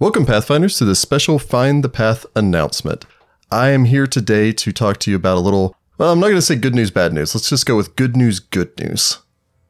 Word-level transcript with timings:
Welcome, 0.00 0.24
Pathfinders, 0.24 0.78
to 0.78 0.86
this 0.86 0.98
special 0.98 1.38
Find 1.38 1.84
the 1.84 1.90
Path 1.90 2.24
announcement. 2.34 3.04
I 3.50 3.68
am 3.68 3.84
here 3.84 4.06
today 4.06 4.50
to 4.50 4.72
talk 4.72 4.96
to 5.00 5.10
you 5.10 5.16
about 5.16 5.36
a 5.36 5.40
little, 5.40 5.76
well, 5.98 6.10
I'm 6.10 6.18
not 6.18 6.28
going 6.28 6.38
to 6.38 6.42
say 6.42 6.56
good 6.56 6.74
news, 6.74 6.90
bad 6.90 7.12
news. 7.12 7.34
Let's 7.34 7.50
just 7.50 7.66
go 7.66 7.76
with 7.76 7.96
good 7.96 8.16
news, 8.16 8.40
good 8.40 8.72
news. 8.78 9.18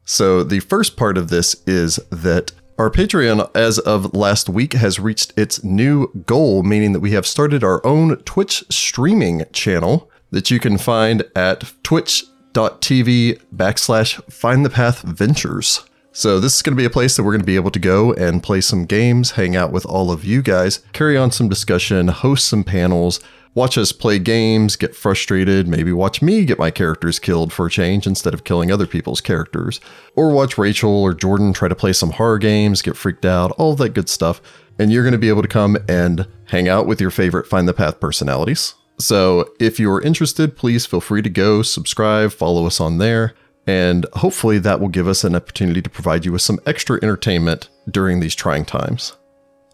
So, 0.05 0.45
the 0.45 0.61
first 0.61 0.95
part 0.95 1.17
of 1.17 1.27
this 1.27 1.61
is 1.67 1.97
that 2.11 2.53
our 2.79 2.89
Patreon, 2.89 3.51
as 3.53 3.77
of 3.79 4.13
last 4.13 4.47
week, 4.47 4.71
has 4.71 5.01
reached 5.01 5.37
its 5.37 5.65
new 5.65 6.07
goal, 6.25 6.63
meaning 6.63 6.93
that 6.93 7.01
we 7.01 7.11
have 7.11 7.27
started 7.27 7.61
our 7.61 7.85
own 7.85 8.15
Twitch 8.19 8.63
streaming 8.69 9.43
channel 9.51 10.09
that 10.29 10.49
you 10.49 10.61
can 10.61 10.77
find 10.77 11.25
at 11.35 11.73
twitch.tv 11.83 13.41
backslash 13.53 14.31
find 14.31 14.63
the 14.63 14.69
path 14.69 15.01
ventures. 15.01 15.81
So, 16.13 16.41
this 16.41 16.57
is 16.57 16.61
going 16.61 16.75
to 16.75 16.81
be 16.81 16.85
a 16.85 16.89
place 16.89 17.15
that 17.15 17.23
we're 17.23 17.31
going 17.31 17.39
to 17.39 17.45
be 17.45 17.55
able 17.55 17.71
to 17.71 17.79
go 17.79 18.11
and 18.13 18.43
play 18.43 18.59
some 18.59 18.85
games, 18.85 19.31
hang 19.31 19.55
out 19.55 19.71
with 19.71 19.85
all 19.85 20.11
of 20.11 20.25
you 20.25 20.41
guys, 20.41 20.83
carry 20.91 21.15
on 21.15 21.31
some 21.31 21.47
discussion, 21.47 22.09
host 22.09 22.49
some 22.49 22.65
panels, 22.65 23.21
watch 23.53 23.77
us 23.77 23.93
play 23.93 24.19
games, 24.19 24.75
get 24.75 24.93
frustrated, 24.93 25.69
maybe 25.69 25.93
watch 25.93 26.21
me 26.21 26.43
get 26.43 26.59
my 26.59 26.69
characters 26.69 27.17
killed 27.17 27.53
for 27.53 27.67
a 27.67 27.69
change 27.69 28.05
instead 28.05 28.33
of 28.33 28.43
killing 28.43 28.69
other 28.69 28.85
people's 28.85 29.21
characters, 29.21 29.79
or 30.13 30.31
watch 30.31 30.57
Rachel 30.57 30.91
or 30.91 31.13
Jordan 31.13 31.53
try 31.53 31.69
to 31.69 31.75
play 31.75 31.93
some 31.93 32.11
horror 32.11 32.39
games, 32.39 32.81
get 32.81 32.97
freaked 32.97 33.25
out, 33.25 33.51
all 33.51 33.73
that 33.75 33.93
good 33.93 34.09
stuff. 34.09 34.41
And 34.77 34.91
you're 34.91 35.03
going 35.03 35.13
to 35.13 35.17
be 35.17 35.29
able 35.29 35.43
to 35.43 35.47
come 35.47 35.77
and 35.87 36.27
hang 36.45 36.67
out 36.67 36.87
with 36.87 36.99
your 36.99 37.11
favorite 37.11 37.47
Find 37.47 37.69
the 37.69 37.73
Path 37.73 38.01
personalities. 38.01 38.73
So 38.99 39.49
if 39.61 39.79
you're 39.79 40.01
interested, 40.01 40.57
please 40.57 40.85
feel 40.85 41.01
free 41.01 41.21
to 41.21 41.29
go 41.29 41.61
subscribe, 41.61 42.31
follow 42.33 42.65
us 42.65 42.81
on 42.81 42.97
there, 42.97 43.33
and 43.67 44.05
hopefully 44.13 44.59
that 44.59 44.79
will 44.79 44.89
give 44.89 45.07
us 45.07 45.23
an 45.23 45.35
opportunity 45.35 45.81
to 45.81 45.89
provide 45.89 46.25
you 46.25 46.31
with 46.31 46.41
some 46.41 46.59
extra 46.65 46.99
entertainment 47.01 47.69
during 47.89 48.19
these 48.19 48.35
trying 48.35 48.65
times. 48.65 49.15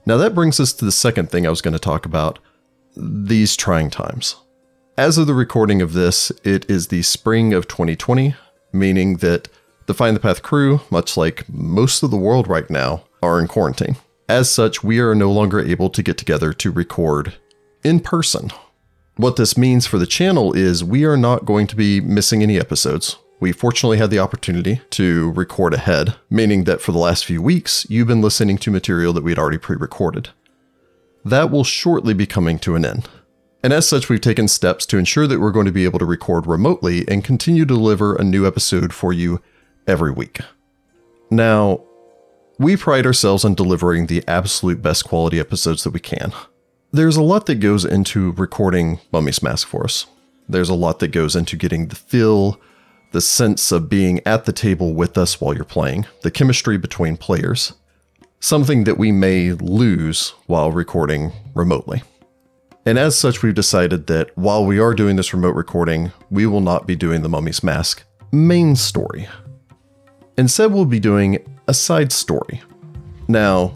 Now, 0.06 0.18
that 0.18 0.36
brings 0.36 0.60
us 0.60 0.74
to 0.74 0.86
the 0.86 0.92
second 0.92 1.30
thing 1.30 1.46
I 1.46 1.50
was 1.50 1.62
going 1.62 1.74
to 1.74 1.80
talk 1.80 2.06
about 2.06 2.40
these 2.96 3.56
trying 3.56 3.90
times. 3.90 4.36
As 4.98 5.18
of 5.18 5.28
the 5.28 5.34
recording 5.34 5.82
of 5.82 5.94
this, 5.94 6.32
it 6.44 6.70
is 6.70 6.88
the 6.88 7.02
spring 7.04 7.54
of 7.54 7.68
2020, 7.68 8.36
meaning 8.74 9.18
that 9.18 9.50
the 9.86 9.94
Find 9.94 10.16
the 10.16 10.22
Path 10.22 10.42
crew, 10.42 10.82
much 10.90 11.18
like 11.18 11.48
most 11.50 12.04
of 12.04 12.12
the 12.12 12.18
world 12.18 12.48
right 12.48 12.70
now, 12.70 13.04
are 13.22 13.40
in 13.40 13.48
quarantine. 13.48 13.98
As 14.30 14.50
such, 14.50 14.84
we 14.84 15.00
are 15.00 15.16
no 15.16 15.32
longer 15.32 15.60
able 15.60 15.90
to 15.90 16.04
get 16.04 16.18
together 16.18 16.52
to 16.54 16.72
record 16.72 17.36
in 17.84 18.00
person. 18.00 18.50
What 19.16 19.36
this 19.36 19.58
means 19.58 19.86
for 19.86 19.98
the 19.98 20.06
channel 20.06 20.54
is 20.54 20.84
we 20.84 21.06
are 21.06 21.18
not 21.18 21.46
going 21.46 21.68
to 21.68 21.76
be 21.76 22.02
missing 22.02 22.44
any 22.44 22.60
episodes. 22.60 23.18
We 23.40 23.52
fortunately 23.52 23.98
had 23.98 24.10
the 24.10 24.20
opportunity 24.20 24.82
to 24.92 25.32
record 25.32 25.74
ahead, 25.74 26.16
meaning 26.30 26.64
that 26.64 26.82
for 26.82 26.92
the 26.92 26.98
last 26.98 27.26
few 27.26 27.42
weeks, 27.42 27.86
you've 27.90 28.08
been 28.08 28.22
listening 28.22 28.58
to 28.60 28.72
material 28.72 29.14
that 29.14 29.24
we 29.24 29.32
had 29.32 29.40
already 29.40 29.60
pre 29.60 29.76
recorded 29.76 30.30
that 31.30 31.52
will 31.52 31.64
shortly 31.64 32.14
be 32.14 32.26
coming 32.26 32.60
to 32.60 32.76
an 32.76 32.86
end. 32.86 33.10
And 33.64 33.74
as 33.74 33.88
such, 33.88 34.08
we've 34.08 34.22
taken 34.22 34.48
steps 34.48 34.86
to 34.88 34.98
ensure 34.98 35.28
that 35.28 35.40
we're 35.40 35.52
going 35.52 35.66
to 35.66 35.72
be 35.72 35.84
able 35.84 36.00
to 36.00 36.06
record 36.06 36.48
remotely 36.48 37.08
and 37.08 37.24
continue 37.24 37.66
to 37.66 37.74
deliver 37.74 38.16
a 38.16 38.24
new 38.24 38.48
episode 38.48 38.94
for 38.94 39.12
you 39.12 39.42
every 39.88 40.12
week. 40.12 40.40
Now, 41.30 41.82
we 42.60 42.78
pride 42.78 43.06
ourselves 43.06 43.44
on 43.44 43.56
delivering 43.56 44.08
the 44.08 44.24
absolute 44.28 44.82
best 44.82 45.06
quality 45.06 45.40
episodes 45.40 45.84
that 45.84 45.92
we 45.92 46.00
can. 46.00 46.32
There's 46.92 47.18
a 47.18 47.24
lot 47.24 47.46
that 47.48 47.56
goes 47.56 47.84
into 47.84 48.32
recording 48.34 49.00
Mummy's 49.12 49.44
Mask 49.44 49.68
for 49.68 49.84
us. 49.84 50.06
There's 50.48 50.70
a 50.70 50.76
lot 50.76 51.00
that 51.00 51.10
goes 51.10 51.36
into 51.36 51.58
getting 51.58 51.88
the 51.88 51.96
feel, 51.96 52.60
the 53.12 53.22
sense 53.22 53.72
of 53.72 53.90
being 53.90 54.20
at 54.26 54.46
the 54.46 54.54
table 54.54 54.94
with 54.94 55.18
us 55.18 55.40
while 55.40 55.54
you're 55.54 55.64
playing, 55.64 56.06
the 56.22 56.32
chemistry 56.32 56.78
between 56.78 57.18
players 57.18 57.74
something 58.40 58.84
that 58.84 58.98
we 58.98 59.12
may 59.12 59.52
lose 59.54 60.30
while 60.46 60.72
recording 60.72 61.32
remotely. 61.54 62.04
And 62.86 62.98
as 62.98 63.18
such, 63.18 63.44
we've 63.44 63.54
decided 63.54 64.08
that 64.08 64.36
while 64.38 64.66
we 64.66 64.80
are 64.80 64.94
doing 64.94 65.16
this 65.16 65.34
remote 65.34 65.56
recording, 65.56 66.12
we 66.30 66.46
will 66.46 66.62
not 66.62 66.88
be 66.88 66.96
doing 66.96 67.22
the 67.22 67.30
Mummy's 67.30 67.64
Mask 67.64 68.04
main 68.32 68.76
story. 68.76 69.28
Instead, 70.38 70.72
we'll 70.72 70.86
be 70.86 71.00
doing 71.00 71.40
a 71.68 71.74
side 71.74 72.12
story. 72.12 72.62
Now, 73.28 73.74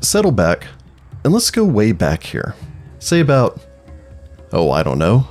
settle 0.00 0.32
back 0.32 0.66
and 1.24 1.32
let's 1.32 1.50
go 1.50 1.64
way 1.64 1.92
back 1.92 2.22
here. 2.22 2.54
Say 2.98 3.20
about, 3.20 3.60
oh, 4.52 4.70
I 4.70 4.82
don't 4.82 4.98
know, 4.98 5.26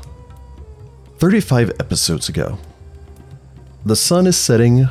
35 1.18 1.70
episodes 1.80 2.28
ago. 2.28 2.58
The 3.86 3.98
sun 3.98 4.28
is 4.28 4.38
setting 4.38 4.88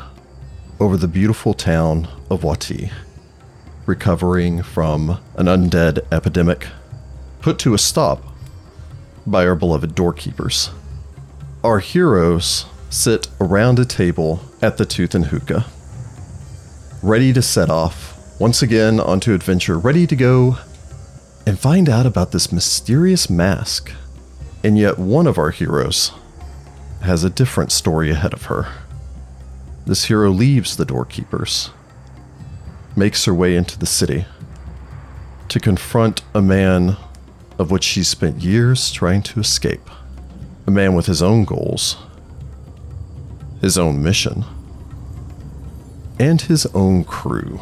over 0.79 0.97
the 0.97 1.07
beautiful 1.07 1.55
town 1.55 2.07
of 2.29 2.41
Wati 2.41 2.91
recovering 3.87 4.61
from 4.61 5.19
an 5.35 5.47
undead 5.47 6.05
epidemic, 6.11 6.67
put 7.41 7.57
to 7.59 7.73
a 7.73 7.79
stop 7.79 8.21
by 9.25 9.47
our 9.47 9.55
beloved 9.55 9.95
doorkeepers. 9.95 10.69
Our 11.63 11.79
heroes 11.79 12.65
sit 12.91 13.27
around 13.41 13.79
a 13.79 13.85
table 13.85 14.41
at 14.61 14.77
the 14.77 14.85
Tooth 14.85 15.15
and 15.15 15.25
Hookah, 15.25 15.65
ready 17.01 17.33
to 17.33 17.41
set 17.41 17.71
off 17.71 18.39
once 18.39 18.61
again 18.61 18.99
onto 18.99 19.33
adventure, 19.33 19.79
ready 19.79 20.05
to 20.05 20.15
go 20.15 20.57
and 21.47 21.57
find 21.59 21.89
out 21.89 22.05
about 22.05 22.31
this 22.31 22.51
mysterious 22.51 23.27
mask. 23.27 23.91
And 24.63 24.77
yet, 24.77 24.99
one 24.99 25.25
of 25.25 25.39
our 25.39 25.49
heroes 25.49 26.11
has 27.01 27.23
a 27.23 27.29
different 27.29 27.71
story 27.71 28.11
ahead 28.11 28.33
of 28.33 28.43
her. 28.43 28.67
This 29.85 30.05
hero 30.05 30.31
leaves 30.31 30.77
the 30.77 30.85
doorkeepers 30.85 31.71
makes 32.95 33.25
her 33.25 33.33
way 33.33 33.55
into 33.55 33.77
the 33.77 33.85
city 33.85 34.25
to 35.49 35.59
confront 35.59 36.21
a 36.33 36.41
man 36.41 36.95
of 37.59 37.69
which 37.69 37.83
she 37.83 38.03
spent 38.03 38.41
years 38.41 38.91
trying 38.91 39.21
to 39.23 39.39
escape. 39.39 39.89
A 40.65 40.71
man 40.71 40.95
with 40.95 41.07
his 41.07 41.21
own 41.21 41.43
goals, 41.43 41.97
his 43.61 43.77
own 43.77 44.01
mission, 44.01 44.45
and 46.19 46.41
his 46.41 46.65
own 46.67 47.03
crew. 47.03 47.59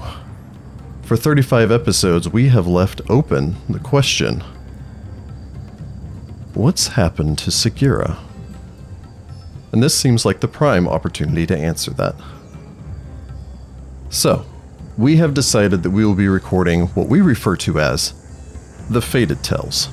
For 1.01 1.17
35 1.17 1.71
episodes, 1.71 2.29
we 2.29 2.49
have 2.49 2.67
left 2.67 3.01
open 3.09 3.55
the 3.67 3.79
question 3.79 4.43
What's 6.53 6.87
happened 6.87 7.37
to 7.39 7.51
Segura? 7.51 8.17
And 9.71 9.81
this 9.81 9.97
seems 9.97 10.25
like 10.25 10.41
the 10.41 10.47
prime 10.47 10.87
opportunity 10.87 11.45
to 11.47 11.57
answer 11.57 11.91
that. 11.91 12.15
So, 14.09 14.45
we 14.97 15.17
have 15.17 15.33
decided 15.33 15.83
that 15.83 15.91
we 15.91 16.05
will 16.05 16.15
be 16.15 16.27
recording 16.27 16.87
what 16.87 17.07
we 17.07 17.21
refer 17.21 17.55
to 17.57 17.79
as 17.79 18.13
the 18.89 19.01
Faded 19.01 19.43
Tales. 19.43 19.89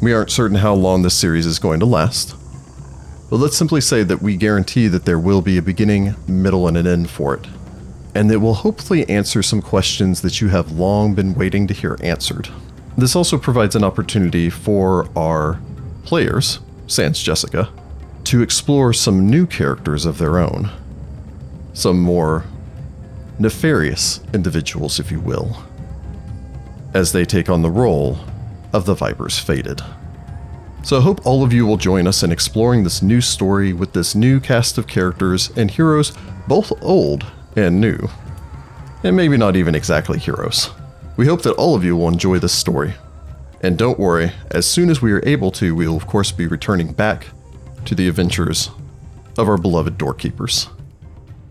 We 0.00 0.12
aren't 0.12 0.30
certain 0.30 0.58
how 0.58 0.74
long 0.74 1.02
this 1.02 1.18
series 1.18 1.44
is 1.44 1.58
going 1.58 1.80
to 1.80 1.86
last, 1.86 2.36
but 3.28 3.36
let's 3.36 3.56
simply 3.56 3.80
say 3.80 4.04
that 4.04 4.22
we 4.22 4.36
guarantee 4.36 4.86
that 4.88 5.04
there 5.04 5.18
will 5.18 5.42
be 5.42 5.58
a 5.58 5.62
beginning, 5.62 6.14
middle, 6.28 6.68
and 6.68 6.76
an 6.76 6.86
end 6.86 7.10
for 7.10 7.34
it, 7.34 7.46
and 8.14 8.30
that 8.30 8.40
will 8.40 8.54
hopefully 8.54 9.08
answer 9.08 9.42
some 9.42 9.60
questions 9.60 10.22
that 10.22 10.40
you 10.40 10.48
have 10.48 10.72
long 10.72 11.14
been 11.14 11.34
waiting 11.34 11.66
to 11.66 11.74
hear 11.74 11.98
answered. 12.00 12.48
This 12.96 13.16
also 13.16 13.38
provides 13.38 13.74
an 13.74 13.84
opportunity 13.84 14.50
for 14.50 15.08
our 15.16 15.60
players, 16.04 16.60
sans 16.86 17.20
Jessica, 17.20 17.68
to 18.30 18.42
explore 18.42 18.92
some 18.92 19.28
new 19.28 19.44
characters 19.44 20.06
of 20.06 20.18
their 20.18 20.38
own, 20.38 20.70
some 21.72 21.98
more 21.98 22.44
nefarious 23.40 24.20
individuals, 24.32 25.00
if 25.00 25.10
you 25.10 25.18
will, 25.18 25.64
as 26.94 27.10
they 27.10 27.24
take 27.24 27.50
on 27.50 27.62
the 27.62 27.68
role 27.68 28.20
of 28.72 28.84
the 28.84 28.94
Vipers 28.94 29.36
Fated. 29.36 29.82
So 30.84 30.98
I 30.98 31.00
hope 31.00 31.26
all 31.26 31.42
of 31.42 31.52
you 31.52 31.66
will 31.66 31.76
join 31.76 32.06
us 32.06 32.22
in 32.22 32.30
exploring 32.30 32.84
this 32.84 33.02
new 33.02 33.20
story 33.20 33.72
with 33.72 33.94
this 33.94 34.14
new 34.14 34.38
cast 34.38 34.78
of 34.78 34.86
characters 34.86 35.50
and 35.56 35.68
heroes, 35.68 36.12
both 36.46 36.70
old 36.84 37.26
and 37.56 37.80
new. 37.80 37.98
And 39.02 39.16
maybe 39.16 39.38
not 39.38 39.56
even 39.56 39.74
exactly 39.74 40.20
heroes. 40.20 40.70
We 41.16 41.26
hope 41.26 41.42
that 41.42 41.56
all 41.56 41.74
of 41.74 41.82
you 41.82 41.96
will 41.96 42.06
enjoy 42.06 42.38
this 42.38 42.52
story. 42.52 42.94
And 43.60 43.76
don't 43.76 43.98
worry, 43.98 44.30
as 44.52 44.66
soon 44.66 44.88
as 44.88 45.02
we 45.02 45.10
are 45.10 45.26
able 45.26 45.50
to, 45.50 45.74
we 45.74 45.88
will 45.88 45.96
of 45.96 46.06
course 46.06 46.30
be 46.30 46.46
returning 46.46 46.92
back 46.92 47.26
to 47.90 47.96
the 47.96 48.06
adventures 48.06 48.70
of 49.36 49.48
our 49.48 49.58
beloved 49.58 49.98
doorkeepers. 49.98 50.68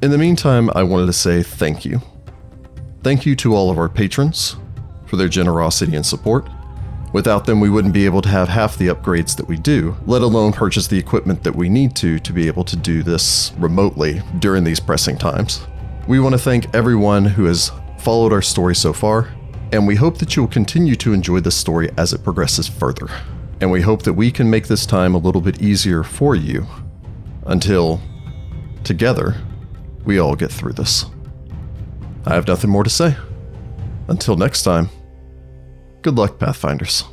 In 0.01 0.09
the 0.09 0.17
meantime, 0.17 0.69
I 0.73 0.83
wanted 0.83 1.07
to 1.07 1.13
say 1.13 1.43
thank 1.43 1.83
you. 1.83 2.01
Thank 3.03 3.25
you 3.25 3.35
to 3.35 3.53
all 3.53 3.69
of 3.69 3.77
our 3.77 3.89
patrons 3.89 4.55
for 5.05 5.17
their 5.17 5.27
generosity 5.27 5.97
and 5.97 6.05
support. 6.05 6.47
Without 7.11 7.45
them, 7.45 7.59
we 7.59 7.69
wouldn't 7.69 7.93
be 7.93 8.05
able 8.05 8.21
to 8.21 8.29
have 8.29 8.47
half 8.47 8.77
the 8.77 8.87
upgrades 8.87 9.35
that 9.35 9.49
we 9.49 9.57
do, 9.57 9.97
let 10.05 10.21
alone 10.21 10.53
purchase 10.53 10.87
the 10.87 10.97
equipment 10.97 11.43
that 11.43 11.57
we 11.57 11.67
need 11.67 11.93
to 11.97 12.19
to 12.19 12.31
be 12.31 12.47
able 12.47 12.63
to 12.63 12.77
do 12.77 13.03
this 13.03 13.51
remotely 13.57 14.21
during 14.39 14.63
these 14.63 14.79
pressing 14.79 15.17
times. 15.17 15.67
We 16.07 16.21
want 16.21 16.35
to 16.35 16.39
thank 16.39 16.73
everyone 16.73 17.25
who 17.25 17.43
has 17.45 17.69
followed 17.97 18.31
our 18.31 18.41
story 18.41 18.75
so 18.75 18.93
far, 18.93 19.27
and 19.73 19.85
we 19.85 19.95
hope 19.95 20.19
that 20.19 20.37
you 20.37 20.43
will 20.43 20.49
continue 20.49 20.95
to 20.95 21.11
enjoy 21.11 21.41
this 21.41 21.57
story 21.57 21.89
as 21.97 22.13
it 22.13 22.23
progresses 22.23 22.69
further. 22.69 23.09
And 23.61 23.71
we 23.71 23.81
hope 23.81 24.03
that 24.03 24.13
we 24.13 24.31
can 24.31 24.49
make 24.49 24.67
this 24.67 24.85
time 24.85 25.15
a 25.15 25.17
little 25.17 25.41
bit 25.41 25.61
easier 25.61 26.03
for 26.03 26.35
you 26.35 26.65
until, 27.45 28.01
together, 28.83 29.35
we 30.05 30.19
all 30.19 30.35
get 30.35 30.51
through 30.51 30.73
this. 30.73 31.05
I 32.25 32.33
have 32.35 32.47
nothing 32.47 32.69
more 32.69 32.83
to 32.83 32.89
say. 32.89 33.15
Until 34.07 34.37
next 34.37 34.63
time, 34.63 34.89
Good 36.01 36.15
luck, 36.15 36.39
Pathfinders. 36.39 37.03